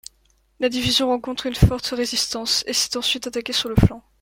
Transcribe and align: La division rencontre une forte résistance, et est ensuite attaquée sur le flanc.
La 0.59 0.67
division 0.69 1.09
rencontre 1.09 1.45
une 1.45 1.53
forte 1.53 1.85
résistance, 1.95 2.63
et 2.65 2.71
est 2.71 2.95
ensuite 2.95 3.27
attaquée 3.27 3.53
sur 3.53 3.69
le 3.69 3.75
flanc. 3.75 4.01